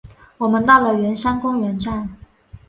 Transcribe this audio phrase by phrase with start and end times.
[0.39, 2.09] 我们到了圆山公园站